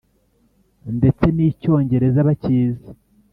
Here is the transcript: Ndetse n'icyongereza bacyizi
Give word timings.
Ndetse 0.97 1.25
n'icyongereza 1.35 2.19
bacyizi 2.29 2.89